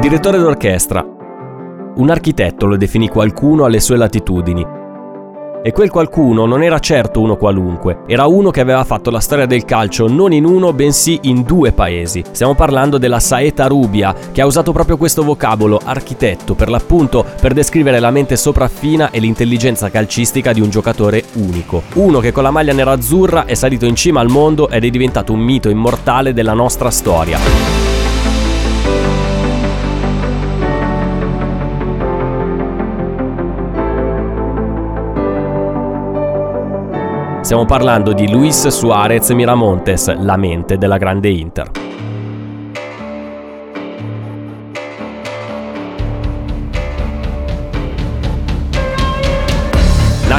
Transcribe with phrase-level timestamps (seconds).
[0.00, 1.04] Un direttore d'orchestra.
[1.96, 4.66] Un architetto lo definì qualcuno alle sue latitudini
[5.62, 9.44] e quel qualcuno non era certo uno qualunque, era uno che aveva fatto la storia
[9.44, 12.24] del calcio non in uno bensì in due paesi.
[12.30, 17.52] Stiamo parlando della Saeta Rubia, che ha usato proprio questo vocabolo, architetto, per l'appunto per
[17.52, 21.82] descrivere la mente sopraffina e l'intelligenza calcistica di un giocatore unico.
[21.96, 25.34] Uno che con la maglia nerazzurra è salito in cima al mondo ed è diventato
[25.34, 27.89] un mito immortale della nostra storia.
[37.42, 41.70] Stiamo parlando di Luis Suarez Miramontes, la mente della grande Inter.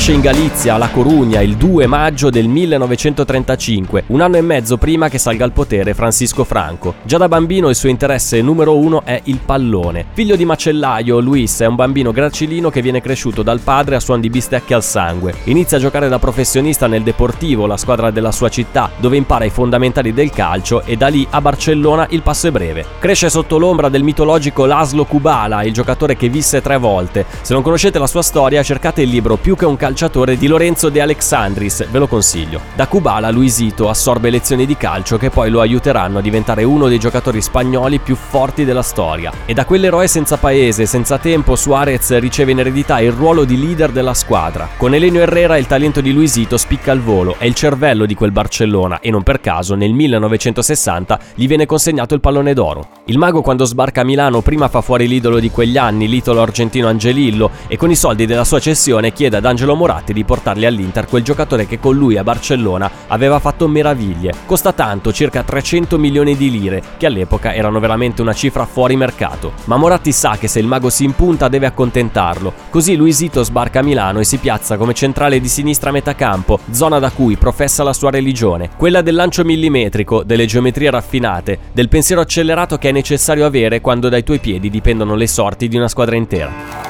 [0.00, 4.78] Nasce in Galizia, a La Corugna, il 2 maggio del 1935, un anno e mezzo
[4.78, 6.94] prima che salga al potere Francisco Franco.
[7.02, 10.06] Già da bambino il suo interesse numero uno è il pallone.
[10.14, 14.22] Figlio di macellaio, Luis è un bambino gracilino che viene cresciuto dal padre a suon
[14.22, 15.34] di bistecche al sangue.
[15.44, 19.50] Inizia a giocare da professionista nel Deportivo, la squadra della sua città, dove impara i
[19.50, 22.86] fondamentali del calcio e da lì a Barcellona il passo è breve.
[23.00, 27.26] Cresce sotto l'ombra del mitologico Laszlo Kubala, il giocatore che visse tre volte.
[27.42, 30.46] Se non conoscete la sua storia, cercate il libro Più che un calcio calciatore di
[30.46, 32.60] Lorenzo De Alexandris, ve lo consiglio.
[32.76, 37.00] Da Kubala Luisito assorbe lezioni di calcio che poi lo aiuteranno a diventare uno dei
[37.00, 39.32] giocatori spagnoli più forti della storia.
[39.46, 43.90] E da quell'eroe senza paese, senza tempo, Suarez riceve in eredità il ruolo di leader
[43.90, 44.68] della squadra.
[44.76, 48.30] Con Elenio Herrera il talento di Luisito spicca al volo, è il cervello di quel
[48.30, 52.88] Barcellona e non per caso nel 1960 gli viene consegnato il pallone d'oro.
[53.06, 56.86] Il mago quando sbarca a Milano prima fa fuori l'idolo di quegli anni, l'italo argentino
[56.86, 61.06] Angelillo, e con i soldi della sua cessione chiede ad Angelo Moratti di portarli all'Inter
[61.06, 64.34] quel giocatore che con lui a Barcellona aveva fatto meraviglie.
[64.44, 69.54] Costa tanto, circa 300 milioni di lire, che all'epoca erano veramente una cifra fuori mercato.
[69.64, 72.52] Ma Moratti sa che se il mago si impunta deve accontentarlo.
[72.68, 76.98] Così Luisito sbarca a Milano e si piazza come centrale di sinistra metà campo, zona
[76.98, 82.20] da cui professa la sua religione, quella del lancio millimetrico, delle geometrie raffinate, del pensiero
[82.20, 86.16] accelerato che è necessario avere quando dai tuoi piedi dipendono le sorti di una squadra
[86.16, 86.89] intera.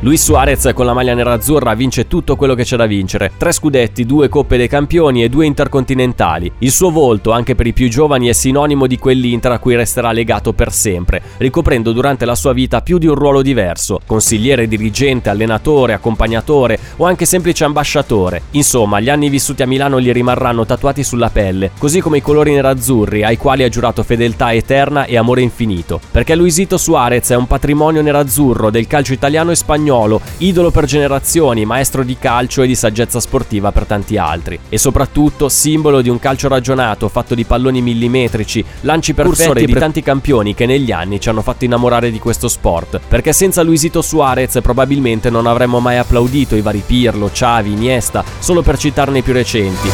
[0.00, 3.32] Luis Suarez con la maglia nerazzurra vince tutto quello che c'è da vincere.
[3.38, 6.52] Tre scudetti, due coppe dei campioni e due intercontinentali.
[6.58, 10.12] Il suo volto, anche per i più giovani, è sinonimo di quell'Inter a cui resterà
[10.12, 15.30] legato per sempre, ricoprendo durante la sua vita più di un ruolo diverso, consigliere, dirigente,
[15.30, 18.42] allenatore, accompagnatore o anche semplice ambasciatore.
[18.50, 22.52] Insomma, gli anni vissuti a Milano gli rimarranno tatuati sulla pelle, così come i colori
[22.52, 26.00] nerazzurri ai quali ha giurato fedeltà eterna e amore infinito.
[26.10, 30.84] Perché Luisito Suarez è un patrimonio nerazzurro del calcio italiano e spagnolo spagnolo, idolo per
[30.84, 34.58] generazioni, maestro di calcio e di saggezza sportiva per tanti altri.
[34.68, 40.02] E soprattutto simbolo di un calcio ragionato, fatto di palloni millimetrici, lanci perfetti di tanti
[40.02, 43.00] campioni che negli anni ci hanno fatto innamorare di questo sport.
[43.06, 48.62] Perché senza Luisito Suarez probabilmente non avremmo mai applaudito i vari Pirlo, Xavi, Iniesta, solo
[48.62, 49.88] per citarne i più recenti.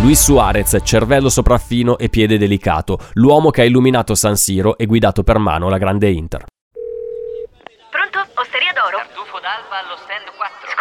[0.00, 5.22] Luis Suarez, cervello sopraffino e piede delicato, l'uomo che ha illuminato San Siro e guidato
[5.22, 6.44] per mano la grande Inter.